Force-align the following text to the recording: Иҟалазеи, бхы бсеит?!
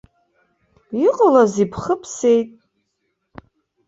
Иҟалазеи, 1.05 1.67
бхы 1.71 1.95
бсеит?! 2.01 2.49